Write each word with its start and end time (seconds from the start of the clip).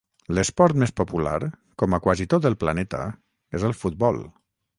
L'esport 0.35 0.77
més 0.83 0.93
popular, 1.01 1.35
com 1.83 1.97
a 1.97 1.99
quasi 2.07 2.27
tot 2.35 2.49
el 2.51 2.57
planeta, 2.65 3.03
és 3.61 3.69
el 3.71 3.79
futbol. 3.85 4.21